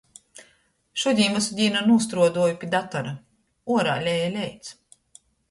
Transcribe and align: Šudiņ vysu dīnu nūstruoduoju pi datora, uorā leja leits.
Šudiņ 1.01 1.35
vysu 1.37 1.57
dīnu 1.59 1.83
nūstruoduoju 1.89 2.57
pi 2.65 2.71
datora, 2.73 3.13
uorā 3.77 3.95
leja 4.09 4.35
leits. 4.41 4.75